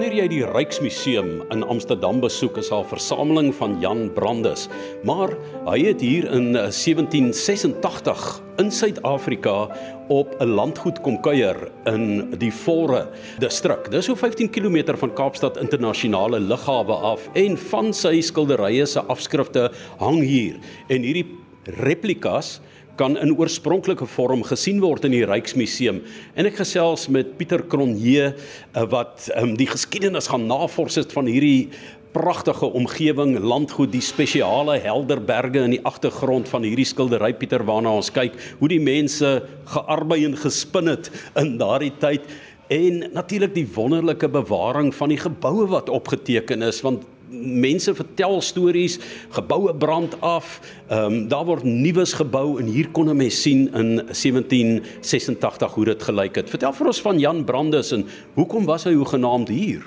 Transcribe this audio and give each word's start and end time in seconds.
Wanneer 0.00 0.16
jy 0.16 0.28
die 0.32 0.44
Ryksmuseum 0.48 1.26
in 1.52 1.60
Amsterdam 1.68 2.22
besoek, 2.22 2.56
is 2.56 2.70
daar 2.72 2.86
'n 2.86 2.88
versameling 2.88 3.54
van 3.54 3.76
Jan 3.80 4.08
Brandes, 4.14 4.68
maar 5.04 5.36
hy 5.66 5.78
het 5.84 6.00
hier 6.00 6.24
in 6.32 6.56
1786 6.56 8.40
in 8.56 8.70
Suid-Afrika 8.70 9.68
op 10.08 10.40
'n 10.40 10.48
landgoed 10.48 11.02
kom 11.02 11.20
kuier 11.20 11.68
in 11.84 12.30
die 12.38 12.50
Volre 12.50 13.08
distrik. 13.40 13.90
Dis 13.90 14.06
so 14.06 14.14
15 14.14 14.48
km 14.48 14.96
van 14.96 15.12
Kaapstad 15.12 15.58
Internasionale 15.58 16.40
Lughawe 16.40 16.94
af 16.94 17.28
en 17.34 17.58
van 17.58 17.92
sy 17.92 18.20
skilderye 18.20 18.86
se 18.86 19.00
afskrifte 19.00 19.70
hang 19.98 20.22
hier 20.22 20.56
en 20.88 21.02
hierdie 21.02 21.26
replikas 21.64 22.60
kan 23.00 23.16
in 23.16 23.32
oorspronklike 23.38 24.04
vorm 24.12 24.42
gesien 24.44 24.82
word 24.82 25.06
in 25.08 25.14
die 25.16 25.24
Ryksmuseum. 25.28 26.02
En 26.36 26.48
ek 26.50 26.58
gesels 26.60 27.06
met 27.12 27.32
Pieter 27.38 27.64
Cronje 27.64 28.34
eh, 28.34 28.84
wat 28.92 29.30
um, 29.40 29.54
die 29.56 29.68
geskiedenis 29.70 30.28
gaan 30.28 30.44
navors 30.50 31.00
het 31.00 31.14
van 31.16 31.30
hierdie 31.30 31.70
pragtige 32.10 32.66
omgewing, 32.74 33.36
landgoed, 33.38 33.92
die 33.94 34.02
spesiale 34.02 34.80
helder 34.82 35.20
berge 35.22 35.62
in 35.62 35.76
die 35.76 35.84
agtergrond 35.86 36.50
van 36.50 36.66
hierdie 36.66 36.88
skildery 36.90 37.30
Pieter 37.38 37.62
waarna 37.68 37.94
ons 38.00 38.10
kyk, 38.12 38.34
hoe 38.58 38.68
die 38.68 38.82
mense 38.82 39.36
gearbei 39.70 40.24
en 40.26 40.34
gespin 40.36 40.90
het 40.90 41.12
in 41.38 41.54
daardie 41.60 41.94
tyd 42.02 42.26
en 42.70 43.00
natuurlik 43.14 43.54
die 43.54 43.66
wonderlike 43.74 44.28
bewaring 44.30 44.92
van 44.94 45.10
die 45.10 45.18
geboue 45.18 45.66
wat 45.72 45.90
opgeteken 45.90 46.62
is 46.66 46.82
want 46.86 47.06
mense 47.30 47.94
vertel 47.94 48.40
stories, 48.40 48.98
geboue 49.30 49.74
brand 49.74 50.20
af. 50.20 50.60
Ehm 50.88 51.04
um, 51.04 51.28
daar 51.28 51.44
word 51.44 51.64
nuus 51.64 52.12
gebou 52.12 52.58
en 52.60 52.66
hier 52.66 52.88
kon 52.90 53.08
'n 53.08 53.16
mens 53.16 53.42
sien 53.42 53.70
in 53.74 53.96
1786 53.96 55.74
hoe 55.74 55.84
dit 55.84 56.02
gelyk 56.02 56.34
het. 56.34 56.50
Vertel 56.50 56.72
vir 56.72 56.86
ons 56.86 57.00
van 57.00 57.18
Jan 57.18 57.44
Brandes 57.44 57.92
en 57.92 58.06
hoekom 58.34 58.64
was 58.64 58.84
hy 58.84 58.94
hoegenaamd 58.94 59.48
hier? 59.48 59.82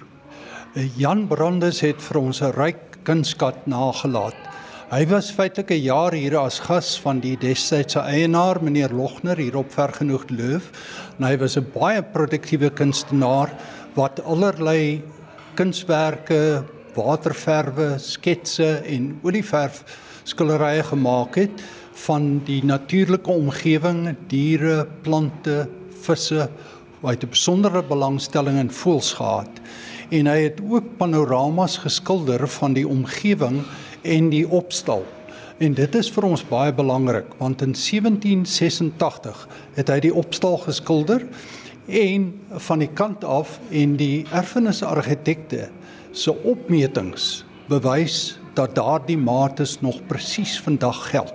Jan 0.98 1.28
Brandes 1.28 1.82
het 1.82 2.02
vir 2.02 2.18
ons 2.18 2.42
'n 2.42 2.52
ryk 2.52 2.98
kunskat 3.04 3.68
nagelaat. 3.68 4.36
Hy 4.94 5.06
was 5.10 5.32
feitelik 5.32 5.72
'n 5.72 5.84
jaar 5.84 6.14
hier 6.14 6.38
as 6.38 6.60
gas 6.60 7.00
van 7.00 7.20
die 7.20 7.38
destydse 7.38 8.00
eienaar 8.00 8.64
meneer 8.64 8.90
Logner 8.94 9.38
hier 9.38 9.58
op 9.58 9.72
Vergenoegd 9.72 10.30
Leuf. 10.30 10.72
En 11.20 11.26
hy 11.26 11.38
was 11.38 11.58
'n 11.58 11.66
baie 11.74 12.04
produktiewe 12.04 12.70
kunstenaar 12.70 13.50
wat 13.96 14.24
allerlei 14.24 15.02
kunswerke, 15.56 16.64
waterverwe, 16.96 17.98
sketse 18.00 18.82
en 18.90 19.20
olieverf 19.24 19.84
skilderye 20.24 20.84
gemaak 20.84 21.36
het 21.36 21.64
van 22.06 22.42
die 22.48 22.62
natuurlike 22.66 23.32
omgewing, 23.32 24.16
diere, 24.32 24.84
plante, 25.06 25.68
visse. 26.04 26.50
Hy 27.04 27.16
het 27.16 27.24
'n 27.24 27.30
besondere 27.30 27.84
belangstelling 27.84 28.60
in 28.60 28.72
voëls 28.72 29.14
gehad 29.14 29.62
en 30.10 30.28
hy 30.28 30.44
het 30.44 30.62
ook 30.62 30.98
panoramas 30.98 31.78
geskilder 31.78 32.48
van 32.48 32.74
die 32.74 32.88
omgewing 32.88 33.64
en 34.02 34.30
die 34.30 34.48
opstal. 34.50 35.06
En 35.58 35.74
dit 35.74 35.96
is 35.96 36.10
vir 36.12 36.24
ons 36.24 36.44
baie 36.48 36.74
belangrik 36.74 37.26
want 37.38 37.62
in 37.62 37.74
1786 37.74 39.48
het 39.74 39.90
hy 39.90 40.00
die 40.00 40.14
opstal 40.14 40.58
geskilder 40.58 41.26
en 41.88 42.30
van 42.68 42.80
die 42.80 42.92
kant 42.94 43.24
af 43.24 43.60
en 43.72 43.98
die 44.00 44.26
erfenisargitekte 44.32 45.68
se 46.12 46.34
opmetings 46.44 47.44
bewys 47.68 48.38
dat 48.54 48.76
daardie 48.76 49.18
mate 49.18 49.66
nog 49.82 50.00
presies 50.08 50.60
vandag 50.62 51.10
geld. 51.10 51.34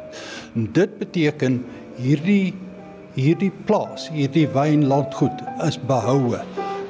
En 0.54 0.69
dit 0.72 0.98
beteken 0.98 1.64
hierdie 1.96 2.54
hierdie 3.19 3.50
plaas, 3.66 4.06
hierdie 4.14 4.46
wynlandgoed 4.54 5.42
is 5.66 5.80
behoue. 5.91 6.38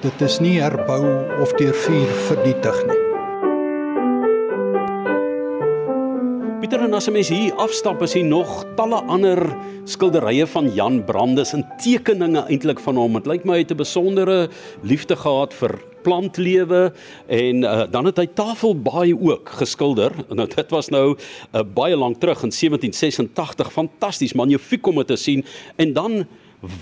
Dit 0.04 0.20
is 0.20 0.38
nie 0.44 0.58
herbou 0.60 1.02
of 1.40 1.56
deur 1.56 1.74
vuur 1.86 2.16
vernietig 2.28 2.86
nie. 2.90 3.07
Pieter 6.68 6.84
en 6.84 6.94
as 6.94 7.08
'n 7.08 7.12
mens 7.12 7.28
hier 7.28 7.54
afstap 7.56 8.02
is 8.02 8.12
hier 8.12 8.24
nog 8.24 8.64
talle 8.76 9.00
ander 9.08 9.56
skilderye 9.84 10.46
van 10.46 10.68
Jan 10.74 11.04
Brandes 11.04 11.52
en 11.52 11.64
tekeninge 11.80 12.44
eintlik 12.44 12.80
van 12.80 12.96
hom. 12.96 13.12
Dit 13.12 13.26
lyk 13.26 13.44
my 13.44 13.52
hy 13.52 13.58
het 13.58 13.70
'n 13.72 13.76
besondere 13.76 14.50
liefde 14.82 15.16
gehad 15.16 15.54
vir 15.54 15.80
plantlewe 16.02 16.92
en 17.26 17.62
uh, 17.62 17.84
dan 17.90 18.04
het 18.04 18.18
hy 18.18 18.26
Tafelbaai 18.26 19.14
ook 19.14 19.48
geskilder. 19.48 20.12
Nou 20.28 20.46
dit 20.46 20.70
was 20.70 20.88
nou 20.90 21.16
uh, 21.16 21.62
baie 21.62 21.96
lank 21.96 22.20
terug 22.20 22.42
in 22.42 22.52
1786. 22.52 23.72
Fantasties, 23.72 24.34
magnifiek 24.34 24.86
om 24.86 24.96
dit 24.96 25.06
te 25.06 25.16
sien. 25.16 25.44
En 25.76 25.92
dan 25.92 26.26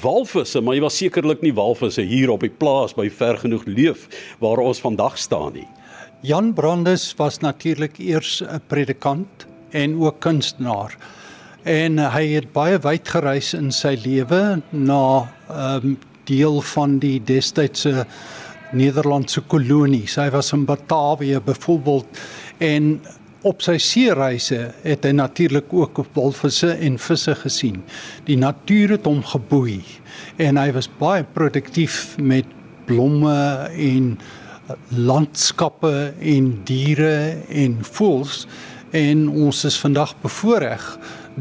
walvisse, 0.03 0.61
maar 0.61 0.75
jy 0.75 0.81
was 0.81 0.97
sekerlik 0.97 1.43
nie 1.43 1.55
walvisse 1.55 2.03
hier 2.03 2.31
op 2.31 2.41
die 2.41 2.51
plaas 2.59 2.93
by 2.95 3.09
ver 3.09 3.39
genoeg 3.39 3.65
leef 3.67 4.09
waar 4.41 4.59
ons 4.59 4.81
vandag 4.81 5.17
staan 5.19 5.53
nie. 5.53 5.69
Jan 6.23 6.55
Brandes 6.55 7.15
was 7.17 7.39
natuurlik 7.39 7.99
eers 7.99 8.43
'n 8.43 8.61
predikant 8.67 9.47
en 9.71 9.97
ook 10.01 10.21
kunstenaar. 10.21 10.97
En 11.67 11.99
hy 11.99 12.25
het 12.35 12.53
baie 12.55 12.79
wyd 12.79 13.09
gereis 13.09 13.55
in 13.55 13.73
sy 13.75 13.97
lewe 14.05 14.61
na 14.71 15.03
ehm 15.49 15.91
um, 15.93 15.97
deel 16.27 16.61
van 16.75 16.97
die 16.99 17.21
destydse 17.23 18.07
Nederlandse 18.75 19.45
kolonies. 19.47 20.17
Hy 20.19 20.31
was 20.35 20.51
in 20.53 20.65
Batavië 20.67 21.39
byvoorbeeld 21.45 22.19
en 22.59 22.97
op 23.47 23.63
sy 23.63 23.77
seereise 23.79 24.59
het 24.83 25.07
hy 25.07 25.13
natuurlik 25.15 25.71
ook 25.71 26.03
walvisse 26.17 26.73
en 26.83 26.99
visse 26.99 27.35
gesien. 27.45 27.83
Die 28.27 28.39
natuur 28.39 28.97
het 28.97 29.07
hom 29.07 29.23
geboei 29.23 29.85
en 30.43 30.59
hy 30.59 30.73
was 30.75 30.91
baie 30.99 31.25
produktief 31.37 32.17
met 32.19 32.49
blomme 32.87 33.37
en 33.71 34.17
landskappe 34.91 35.93
en 36.19 36.51
diere 36.67 37.37
en 37.55 37.79
voëls 37.87 38.47
en 38.97 39.29
ons 39.29 39.65
is 39.65 39.77
vandag 39.77 40.15
bevoorreg 40.23 40.85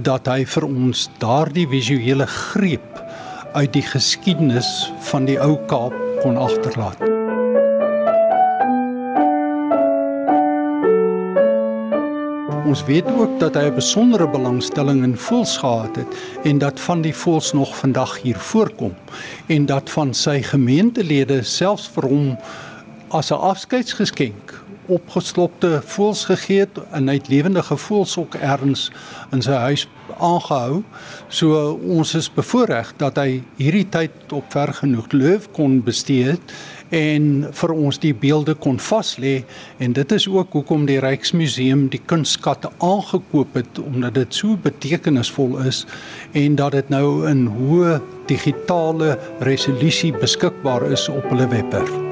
dat 0.08 0.28
hy 0.28 0.44
vir 0.50 0.66
ons 0.68 1.06
daardie 1.22 1.68
visuele 1.72 2.28
greep 2.28 2.98
uit 3.56 3.72
die 3.78 3.84
geskiedenis 3.86 4.68
van 5.10 5.28
die 5.30 5.38
ou 5.40 5.54
Kaap 5.70 5.96
kon 6.24 6.36
agterlaat. 6.42 7.00
Ons 12.66 12.82
weet 12.90 13.08
ook 13.14 13.40
dat 13.40 13.56
hy 13.56 13.70
'n 13.70 13.80
besondere 13.80 14.28
belangstelling 14.28 15.04
in 15.04 15.16
voëls 15.16 15.58
gehad 15.58 15.96
het 15.96 16.12
en 16.44 16.58
dat 16.58 16.80
van 16.80 17.02
die 17.02 17.16
voëls 17.16 17.54
nog 17.54 17.78
vandag 17.78 18.22
hier 18.22 18.40
voorkom 18.40 18.94
en 19.48 19.66
dat 19.66 19.90
van 19.90 20.14
sy 20.14 20.42
gemeentelede 20.42 21.44
selfs 21.44 21.88
vir 21.88 22.04
hom 22.04 22.38
as 23.16 23.32
'n 23.32 23.40
afskeidsgeskenk 23.40 24.66
opgeslopte 24.92 25.82
voëls 25.86 26.26
gegee 26.30 26.60
het 26.66 26.78
en 26.92 27.10
hy 27.10 27.18
het 27.18 27.30
lewendige 27.32 27.78
voëls 27.78 28.18
ook 28.22 28.36
erns 28.36 28.92
in 29.34 29.42
sy 29.42 29.58
huis 29.66 29.88
aangehou. 30.22 30.84
So 31.28 31.80
ons 31.98 32.14
is 32.16 32.30
bevoorreg 32.34 32.94
dat 33.02 33.18
hy 33.18 33.42
hierdie 33.58 33.88
tyd 33.90 34.36
op 34.36 34.52
ver 34.54 34.74
genoeg 34.74 35.12
leef 35.12 35.50
kon 35.58 35.82
bestee 35.84 36.36
het 36.36 36.56
en 36.94 37.48
vir 37.52 37.74
ons 37.74 38.00
die 38.00 38.14
beelde 38.14 38.54
kon 38.54 38.78
vas 38.80 39.16
lê 39.18 39.36
en 39.82 39.98
dit 39.98 40.12
is 40.12 40.28
ook 40.30 40.54
hoekom 40.54 40.86
die 40.86 41.00
Ryksmuseum 41.02 41.88
die 41.90 42.02
kunstskatte 42.06 42.70
aangekoop 42.78 43.58
het 43.58 43.82
omdat 43.82 44.14
dit 44.22 44.38
so 44.38 44.56
betekenisvol 44.62 45.58
is 45.66 45.86
en 46.34 46.56
dat 46.62 46.78
dit 46.78 46.94
nou 46.94 47.26
in 47.30 47.48
hoë 47.58 48.00
digitale 48.30 49.16
resolusie 49.40 50.14
beskikbaar 50.14 50.92
is 50.92 51.10
op 51.10 51.26
hulle 51.34 51.50
webwerf. 51.50 52.05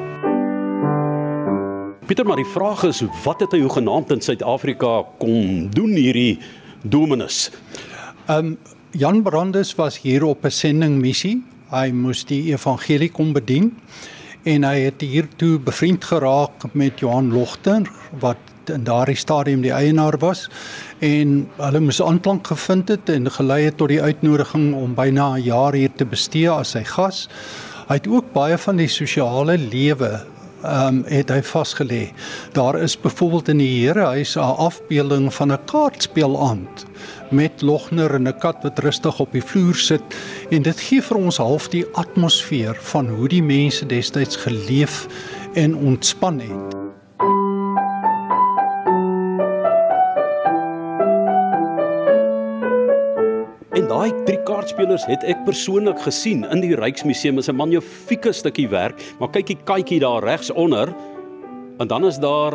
Pieter, 2.03 2.25
maar 2.27 2.35
die 2.35 2.51
vraag 2.51 2.81
is 2.83 2.97
wat 3.23 3.39
het 3.39 3.53
hy 3.55 3.61
genaamd 3.71 4.09
in 4.11 4.21
Suid-Afrika 4.21 5.05
kom 5.21 5.69
doen 5.71 5.93
hierdie 5.95 6.39
dominus? 6.83 7.45
Ehm 8.27 8.53
um, 8.53 8.57
Jan 8.93 9.21
Brandes 9.23 9.71
was 9.79 9.95
hier 10.03 10.23
op 10.23 10.43
'n 10.45 10.51
sending 10.51 10.99
missie. 11.01 11.41
Hy 11.71 11.91
moes 11.91 12.25
die 12.25 12.51
evangelie 12.51 13.09
kom 13.09 13.31
bedien 13.33 13.71
en 14.43 14.63
hy 14.63 14.79
het 14.83 15.01
hier 15.01 15.27
toe 15.35 15.59
bevriend 15.59 16.03
geraak 16.03 16.67
met 16.73 16.99
Johan 16.99 17.31
Logter 17.31 17.89
wat 18.19 18.37
in 18.65 18.83
daardie 18.83 19.15
stadium 19.15 19.61
die 19.61 19.73
eienaar 19.73 20.19
was 20.19 20.49
en 20.99 21.49
hulle 21.57 21.79
moes 21.79 22.01
aanklank 22.01 22.47
gevind 22.47 22.89
het 22.89 23.09
en 23.09 23.31
gelei 23.31 23.63
het 23.63 23.77
tot 23.77 23.89
die 23.89 24.01
uitnodiging 24.01 24.73
om 24.75 24.93
byna 24.93 25.37
'n 25.37 25.43
jaar 25.43 25.73
hier 25.73 25.91
te 25.95 26.05
bestee 26.05 26.49
as 26.49 26.71
sy 26.71 26.83
gas. 26.83 27.29
Hy 27.87 27.95
het 27.95 28.07
ook 28.07 28.33
baie 28.33 28.57
van 28.57 28.75
die 28.75 28.87
sosiale 28.87 29.57
lewe 29.57 30.32
ehm 30.63 30.87
um, 30.87 31.03
het 31.07 31.29
hy 31.29 31.41
vasgelê. 31.43 32.11
Daar 32.51 32.79
is 32.81 32.99
byvoorbeeld 32.99 33.47
in 33.47 33.57
die 33.57 33.85
Herehuis 33.85 34.35
'n 34.35 34.39
afbeelding 34.39 35.33
van 35.33 35.51
'n 35.51 35.65
kaartspeelaand 35.65 36.85
met 37.29 37.61
Logner 37.61 38.13
en 38.13 38.27
'n 38.27 38.37
kat 38.37 38.55
wat 38.61 38.79
rustig 38.79 39.19
op 39.19 39.31
die 39.31 39.43
vloer 39.43 39.75
sit 39.75 40.03
en 40.49 40.61
dit 40.61 40.79
gee 40.79 41.01
vir 41.01 41.17
ons 41.17 41.37
half 41.37 41.67
die 41.69 41.85
atmosfeer 41.93 42.77
van 42.79 43.07
hoe 43.07 43.27
die 43.27 43.43
mense 43.43 43.85
destyds 43.85 44.35
geleef 44.35 45.07
en 45.53 45.75
ontspan 45.75 46.39
het. 46.39 46.82
En 53.83 53.89
daai 53.89 54.13
drie 54.23 54.39
kaartspelers 54.47 55.03
het 55.09 55.25
ek 55.27 55.41
persoonlik 55.43 55.97
gesien 56.05 56.45
in 56.55 56.61
die 56.63 56.71
Ryksmuseum. 56.79 57.35
Dit 57.35 57.43
is 57.43 57.51
'n 57.51 57.59
magnifieke 57.59 58.31
stukkie 58.31 58.69
werk, 58.71 58.95
maar 59.19 59.27
kyk 59.27 59.47
die 59.47 59.57
katjie 59.65 59.99
daar 59.99 60.23
regs 60.23 60.51
onder. 60.51 60.87
En 61.79 61.87
dan 61.87 62.05
is 62.05 62.17
daar 62.17 62.53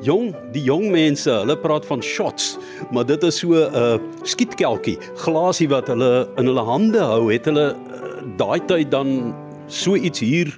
jong, 0.00 0.34
die 0.52 0.62
jong 0.62 0.88
mense, 0.90 1.30
hulle 1.30 1.58
praat 1.58 1.84
van 1.86 2.02
shots, 2.02 2.56
maar 2.90 3.04
dit 3.04 3.22
is 3.22 3.38
so 3.38 3.52
'n 3.52 3.74
uh, 3.74 3.98
skietkelkie, 4.22 4.98
glasie 5.16 5.68
wat 5.68 5.88
hulle 5.88 6.28
in 6.36 6.46
hulle 6.46 6.64
hande 6.64 7.00
hou. 7.00 7.32
Het 7.32 7.44
hulle 7.44 7.76
uh, 7.76 8.24
daai 8.36 8.64
tyd 8.64 8.90
dan 8.90 9.34
so 9.66 9.94
iets 9.94 10.20
hier 10.20 10.56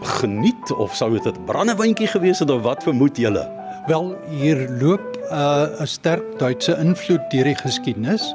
geniet 0.00 0.70
of 0.78 0.94
sou 0.94 1.10
dit 1.10 1.26
'n 1.26 1.44
brandewyntjie 1.44 2.06
gewees 2.06 2.38
het 2.38 2.50
of 2.50 2.62
wat 2.62 2.82
vermoed 2.82 3.16
julle? 3.16 3.50
Wel, 3.86 4.16
hier 4.28 4.68
loop 4.80 5.18
uh, 5.30 5.66
'n 5.66 5.82
uh, 5.82 5.86
sterk 5.86 6.38
Duitse 6.38 6.76
invloed 6.78 7.30
deur 7.30 7.44
die 7.44 7.56
geskiedenis 7.56 8.34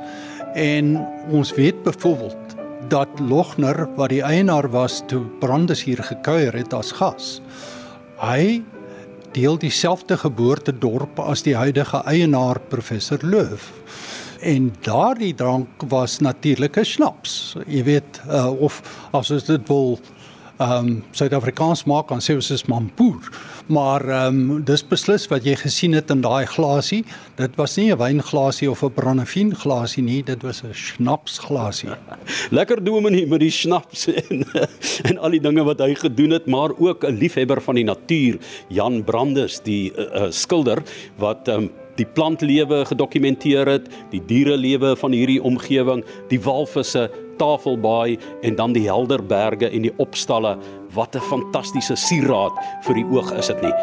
en 0.55 0.95
ons 1.29 1.53
weet 1.53 1.83
byvoorbeeld 1.83 2.55
dat 2.87 3.19
Lochner 3.19 3.87
wat 3.95 4.09
die 4.09 4.23
eienaar 4.23 4.69
was 4.71 5.01
toe 5.09 5.23
Brandes 5.39 5.83
hier 5.83 6.03
gekuier 6.03 6.55
het 6.55 6.73
as 6.73 6.93
gas. 6.95 7.41
Hy 8.21 8.63
deel 9.35 9.57
dieselfde 9.59 10.17
geboortedorp 10.17 11.19
as 11.19 11.43
die 11.43 11.55
huidige 11.55 11.99
eienaar 12.07 12.61
professor 12.71 13.19
Loof. 13.21 13.71
En 14.45 14.69
daardie 14.85 15.33
drank 15.35 15.87
was 15.89 16.19
natuurlik 16.19 16.77
'n 16.77 16.85
snaps. 16.85 17.57
Jy 17.67 17.83
weet 17.83 18.21
uh, 18.29 18.61
of 18.61 18.81
as 19.11 19.27
dit 19.27 19.67
wil 19.67 19.99
ehm 20.57 20.87
um, 20.87 21.03
Suid-Afrikaans 21.11 21.83
maak 21.83 22.07
dan 22.07 22.21
sê 22.23 22.35
ons 22.35 22.51
is 22.51 22.65
mampoer. 22.71 23.27
Maar 23.67 24.05
ehm 24.07 24.51
um, 24.51 24.63
dis 24.63 24.83
beslis 24.87 25.27
wat 25.27 25.43
jy 25.43 25.55
gesien 25.59 25.93
het 25.97 26.11
in 26.13 26.21
daai 26.21 26.45
glasie. 26.47 27.03
Dit 27.35 27.57
was 27.59 27.75
nie 27.77 27.91
'n 27.91 27.97
wynglasie 27.97 28.69
of 28.71 28.83
'n 28.83 28.93
brandewyn 28.93 29.55
glasie 29.55 30.03
nie, 30.03 30.23
dit 30.23 30.41
was 30.43 30.63
'n 30.63 30.73
snaps 30.73 31.39
glasie. 31.39 31.89
Lekker 32.57 32.83
dominee 32.83 33.27
met 33.27 33.39
die 33.39 33.51
snaps 33.51 34.07
en 34.29 34.45
en 35.03 35.17
al 35.17 35.29
die 35.29 35.41
dinge 35.41 35.63
wat 35.63 35.79
hy 35.79 35.93
gedoen 35.95 36.31
het, 36.31 36.45
maar 36.45 36.71
ook 36.77 37.03
'n 37.03 37.17
liefhebber 37.17 37.61
van 37.61 37.75
die 37.75 37.83
natuur, 37.83 38.37
Jan 38.69 39.03
Brandes, 39.03 39.59
die 39.63 39.91
uh, 39.91 40.03
uh, 40.03 40.31
skilder 40.31 40.83
wat 41.17 41.47
ehm 41.47 41.63
um, 41.63 41.71
die 41.95 42.05
plantlewe 42.05 42.85
gedokumenteer 42.85 43.67
het, 43.67 43.87
die 44.11 44.21
dierelewe 44.27 44.95
van 44.99 45.11
hierdie 45.15 45.41
omgewing, 45.43 46.03
die 46.27 46.39
walvisse, 46.43 47.09
Tafelbaai 47.37 48.17
en 48.41 48.55
dan 48.55 48.73
die 48.73 48.85
helder 48.87 49.23
berge 49.23 49.69
en 49.69 49.81
die 49.81 49.93
opstalle. 49.97 50.57
Wat 50.93 51.15
'n 51.15 51.27
fantastiese 51.29 51.95
sieraad 51.95 52.53
vir 52.85 52.95
die 52.95 53.05
oog 53.05 53.31
is 53.33 53.47
dit 53.47 53.61
nie? 53.61 53.73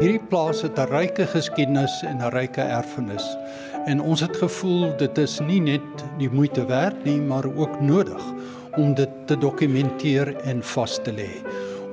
Hierdie 0.00 0.26
plaas 0.28 0.62
het 0.62 0.78
'n 0.78 0.88
ryke 0.90 1.26
geskiedenis 1.26 2.02
en 2.02 2.22
'n 2.22 2.32
ryke 2.32 2.62
erfenis. 2.62 3.36
En 3.86 4.00
ons 4.00 4.20
het 4.20 4.36
gevoel 4.36 4.96
dit 4.96 5.18
is 5.18 5.40
nie 5.40 5.60
net 5.60 6.04
die 6.18 6.30
moeite 6.30 6.64
werd 6.66 7.04
nie, 7.04 7.20
maar 7.20 7.44
ook 7.56 7.80
nodig 7.80 8.22
om 8.76 8.94
dit 8.94 9.10
te 9.26 9.38
dokumenteer 9.38 10.36
en 10.44 10.62
vas 10.62 10.98
te 11.02 11.12
lê 11.12 11.30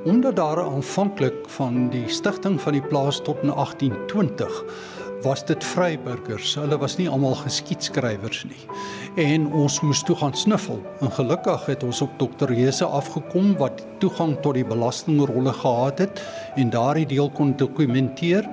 omdat 0.08 0.36
daar 0.36 0.64
aanvanklik 0.64 1.36
van 1.48 1.90
die 1.90 2.08
stigting 2.08 2.62
van 2.62 2.78
die 2.78 2.82
plaas 2.82 3.22
tot 3.22 3.42
in 3.44 3.50
1820 3.50 4.64
was 5.24 5.46
dit 5.46 5.64
vryburgers. 5.64 6.56
Hulle 6.60 6.78
was 6.78 6.98
nie 6.98 7.08
almal 7.10 7.36
geskiedskrywers 7.42 8.44
nie. 8.50 8.64
En 9.18 9.48
ons 9.52 9.80
moes 9.82 10.04
toe 10.06 10.16
gaan 10.20 10.36
sniffel. 10.38 10.82
En 11.02 11.12
gelukkig 11.12 11.66
het 11.66 11.84
ons 11.84 12.02
op 12.06 12.18
Dr. 12.22 12.52
Reese 12.54 12.86
afgekom 12.86 13.56
wat 13.58 13.86
toegang 14.02 14.36
tot 14.44 14.58
die 14.58 14.66
belastingrolle 14.68 15.54
gehad 15.58 16.04
het 16.04 16.22
en 16.56 16.70
daardie 16.74 17.08
deel 17.10 17.32
kon 17.34 17.56
dokumenteer 17.58 18.46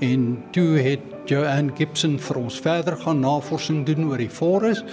en 0.00 0.36
toe 0.54 0.78
het 0.78 1.08
Joanne 1.30 1.74
Gibson 1.78 2.16
vir 2.22 2.38
ons 2.40 2.58
verder 2.62 2.96
gaan 2.98 3.22
navorsing 3.22 3.82
doen 3.86 4.08
oor 4.10 4.22
die 4.22 4.30
forest 4.30 4.86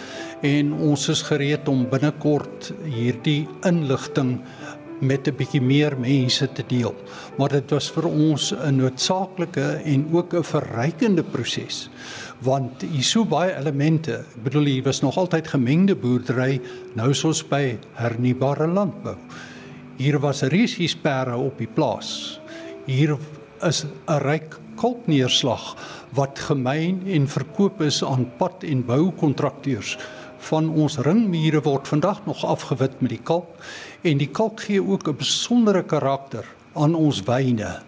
en 0.46 0.74
ons 0.74 1.08
is 1.14 1.24
gereed 1.26 1.70
om 1.70 1.88
binnekort 1.90 2.72
hierdie 2.86 3.48
inligting 3.68 4.38
met 5.00 5.28
'n 5.28 5.36
bietjie 5.36 5.62
meer 5.62 5.98
mense 5.98 6.52
te 6.52 6.64
deel. 6.68 6.96
Maar 7.38 7.50
dit 7.50 7.70
was 7.72 7.92
vir 7.92 8.06
ons 8.06 8.54
'n 8.54 8.76
noodsaaklike 8.76 9.82
en 9.86 10.08
ook 10.12 10.34
'n 10.34 10.44
verrykende 10.44 11.24
proses 11.24 11.90
want 12.40 12.82
hier 12.82 13.04
so 13.04 13.26
baie 13.26 13.56
elemente. 13.56 14.24
Ek 14.24 14.44
bedoel 14.44 14.70
hier 14.72 14.84
was 14.84 15.02
nog 15.02 15.18
altyd 15.18 15.48
gemengde 15.48 15.96
boerdery, 15.96 16.62
nou 16.96 17.10
is 17.12 17.24
ons 17.28 17.44
by 17.44 17.78
hernubare 18.00 18.68
landbou. 18.68 19.18
Hier 20.00 20.20
was 20.20 20.46
riesiesperre 20.48 21.36
op 21.36 21.58
die 21.60 21.68
plaas. 21.68 22.40
Hier 22.86 23.18
is 23.62 23.84
'n 24.08 24.20
ryk 24.24 24.58
kalkneerslag 24.76 25.76
wat 26.16 26.40
gemeen 26.40 27.04
en 27.06 27.28
verkoop 27.28 27.82
is 27.82 28.04
aan 28.04 28.32
pad 28.38 28.64
en 28.64 28.86
boukontrakteurs 28.86 29.98
van 30.40 30.70
ons 30.70 30.98
ringmure 30.98 31.62
word 31.62 31.88
vandag 31.88 32.26
nog 32.26 32.46
afgewit 32.46 33.02
met 33.02 33.10
die 33.10 33.24
kalk 33.24 33.48
en 34.02 34.18
die 34.18 34.30
kalk 34.30 34.62
gee 34.62 34.82
ook 34.82 35.08
'n 35.08 35.18
besondere 35.18 35.84
karakter 35.84 36.46
aan 36.74 36.96
ons 36.96 37.24
wyne. 37.24 37.82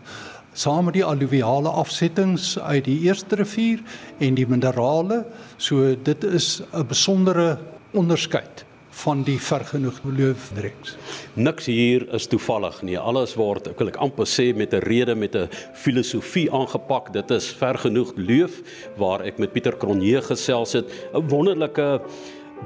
Saam 0.54 0.86
met 0.86 0.94
die 0.94 1.06
alluviale 1.06 1.70
afsettings 1.70 2.60
uit 2.60 2.86
die 2.86 3.00
eerste 3.00 3.36
rivier 3.36 3.80
en 4.18 4.36
die 4.36 4.48
minerale, 4.48 5.26
so 5.58 5.96
dit 5.96 6.24
is 6.24 6.62
'n 6.74 6.88
besondere 6.88 7.58
onderskeid 7.92 8.66
van 9.02 9.24
die 9.24 9.40
vergenoegde 9.40 10.12
loofdreks. 10.18 10.96
Niks 11.34 11.66
hier 11.66 12.06
is 12.14 12.28
toevallig 12.28 12.82
nie. 12.82 12.98
Alles 13.00 13.36
word, 13.40 13.70
ek 13.72 13.80
wil 13.80 13.92
ek 13.92 14.00
amper 14.04 14.28
sê 14.28 14.52
met 14.56 14.74
'n 14.74 14.84
rede, 14.84 15.16
met 15.16 15.36
'n 15.36 15.50
filosofie 15.74 16.52
aangepak. 16.52 17.14
Dit 17.14 17.32
is 17.32 17.48
vergenoegd 17.48 18.18
loof 18.18 18.62
waar 18.98 19.22
ek 19.22 19.40
met 19.40 19.54
Pieter 19.54 19.78
Cronje 19.78 20.22
gesels 20.22 20.74
het. 20.74 20.86
'n 21.14 21.28
Wonderlike 21.28 22.02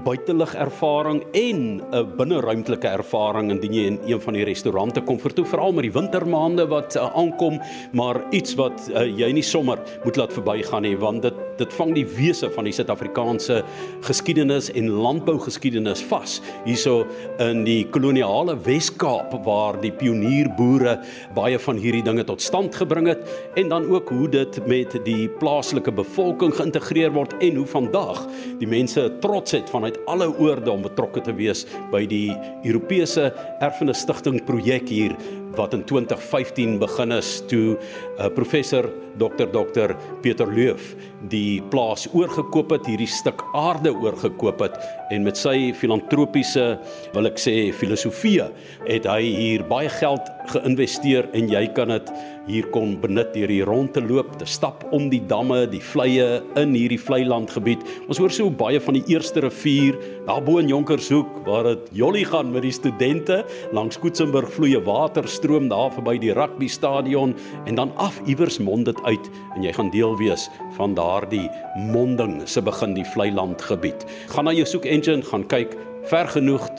buitelug 0.04 0.56
ervaring 0.56 1.24
en 1.32 1.82
'n 1.92 2.16
binneruimtelike 2.18 2.88
ervaring 2.88 3.52
indien 3.52 3.74
jy 3.74 3.86
in 3.86 4.00
een 4.06 4.22
van 4.22 4.34
die 4.34 4.44
restaurante 4.44 5.02
kom. 5.02 5.20
Vertoe 5.20 5.46
veral 5.46 5.72
met 5.72 5.84
die 5.84 5.92
wintermaande 5.92 6.68
wat 6.68 6.96
uh, 6.96 7.16
aankom 7.16 7.62
maar 7.92 8.22
iets 8.32 8.56
wat 8.56 8.90
uh, 8.92 9.06
jy 9.06 9.32
nie 9.32 9.44
sommer 9.44 9.80
moet 10.04 10.16
laat 10.16 10.34
verbygaan 10.34 10.82
nie 10.82 10.98
want 10.98 11.22
dit 11.22 11.34
dit 11.58 11.74
vang 11.74 11.94
die 11.96 12.06
wese 12.18 12.50
van 12.52 12.68
die 12.68 12.74
Suid-Afrikaanse 12.76 13.62
geskiedenis 14.04 14.68
en 14.76 14.90
landbougeskiedenis 14.90 16.04
vas 16.10 16.42
hierso 16.66 17.06
in 17.40 17.64
die 17.64 17.86
koloniale 17.96 18.58
Wes-Kaap 18.66 19.32
waar 19.46 19.80
die 19.80 19.94
pionierboere 19.96 20.98
baie 21.38 21.60
van 21.60 21.80
hierdie 21.80 22.04
dinge 22.04 22.26
tot 22.28 22.44
stand 22.44 22.76
gebring 22.76 23.08
het 23.08 23.24
en 23.56 23.72
dan 23.72 23.88
ook 23.88 24.12
hoe 24.12 24.28
dit 24.30 24.60
met 24.68 24.98
die 25.06 25.30
plaaslike 25.40 25.94
bevolking 25.96 26.52
geïntegreer 26.56 27.14
word 27.16 27.38
en 27.40 27.62
hoe 27.62 27.68
vandag 27.72 28.26
die 28.60 28.70
mense 28.70 29.08
trots 29.24 29.56
het 29.56 29.72
van 29.72 29.85
vanuit 29.86 30.08
alle 30.08 30.28
oorde 30.40 30.72
om 30.72 30.82
betrokke 30.82 31.22
te 31.22 31.34
wees 31.38 31.66
by 31.92 32.06
die 32.10 32.34
Europese 32.66 33.30
Erfenis 33.62 34.02
Stichting 34.02 34.42
projek 34.46 34.90
hier 34.90 35.14
wat 35.56 35.76
in 35.78 35.86
2015 35.88 36.80
begin 36.82 37.14
is 37.16 37.44
toe 37.48 37.76
uh, 37.78 38.28
professor 38.34 38.90
Dr 39.22 39.48
Dr 39.54 39.94
Pieter 40.24 40.50
Loof 40.50 40.96
die 41.32 41.62
plaas 41.72 42.08
oorgekoop 42.14 42.74
het, 42.76 42.90
hierdie 42.90 43.08
stuk 43.08 43.44
aarde 43.54 43.94
oorgekoop 43.94 44.66
het 44.66 44.80
en 45.14 45.24
met 45.24 45.38
sy 45.38 45.72
filantropiese 45.78 46.66
wil 47.14 47.30
ek 47.30 47.40
sê 47.40 47.56
filosofie 47.78 48.42
het 48.90 49.06
hy 49.06 49.22
hier 49.22 49.68
baie 49.70 49.92
geld 50.02 50.34
geïnvesteer 50.54 51.30
en 51.38 51.50
jy 51.52 51.64
kan 51.76 51.92
dit 51.94 52.12
hier 52.46 52.68
kon 52.74 52.94
benut 53.02 53.32
deur 53.34 53.50
hier 53.50 53.70
rond 53.70 53.92
te 53.94 54.02
loop, 54.06 54.36
te 54.40 54.46
stap 54.50 54.84
om 54.94 55.08
die 55.10 55.22
damme, 55.30 55.64
die 55.70 55.82
vleie 55.82 56.42
in 56.60 56.76
hierdie 56.78 57.00
vlei 57.02 57.24
landgebied. 57.26 57.82
Ons 58.06 58.22
hoor 58.22 58.34
so 58.34 58.54
baie 58.54 58.80
van 58.82 58.98
die 58.98 59.04
eerste 59.14 59.42
rivier 59.46 59.98
daar 60.28 60.44
bo 60.46 60.60
in 60.62 60.70
Jonkershoek 60.70 61.42
waar 61.48 61.72
dit 61.72 61.90
jolly 62.02 62.24
gaan 62.30 62.52
met 62.54 62.66
die 62.66 62.74
studente 62.76 63.42
langs 63.76 64.00
Koetsenburg 64.02 64.52
vloeie 64.54 64.82
water 64.86 65.28
stroom 65.30 65.70
daar 65.72 65.92
verby 65.96 66.18
die 66.22 66.34
rugby 66.38 66.70
stadion 66.72 67.36
en 67.66 67.80
dan 67.82 67.94
af 68.02 68.22
iewers 68.30 68.60
mond 68.62 68.90
dit 68.90 69.02
uit 69.06 69.30
en 69.56 69.66
jy 69.66 69.74
gaan 69.76 69.92
deel 69.94 70.18
wees 70.22 70.48
van 70.78 70.98
daardie 70.98 71.48
monding 71.92 72.42
se 72.50 72.62
begin 72.62 72.96
die 72.98 73.08
vlei 73.16 73.32
landgebied. 73.34 74.06
Gaan 74.34 74.50
na 74.50 74.54
jou 74.56 74.68
soek 74.70 74.90
engine 74.90 75.26
gaan 75.26 75.48
kyk 75.50 75.74
ver 76.10 76.30
genoeg 76.30 76.70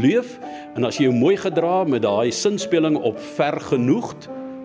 leef 0.00 0.36
en 0.76 0.86
as 0.88 1.00
jy 1.00 1.08
jou 1.08 1.16
mooi 1.16 1.36
gedra 1.40 1.84
met 1.88 2.04
daai 2.06 2.32
sinspeling 2.34 2.98
op 2.98 3.20
ver 3.36 3.60
genoeg 3.70 4.14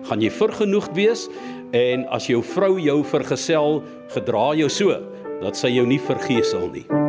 gaan 0.08 0.22
jy 0.22 0.32
vergenoegd 0.34 0.94
wees 0.98 1.28
en 1.76 2.04
as 2.12 2.28
jou 2.28 2.42
vrou 2.44 2.74
jou 2.82 3.00
vergesel, 3.14 3.80
gedra 4.12 4.52
jou 4.58 4.68
so 4.70 4.98
dat 5.42 5.58
sy 5.58 5.72
jou 5.74 5.86
nie 5.88 6.00
vergeesel 6.02 6.68
nie. 6.74 7.01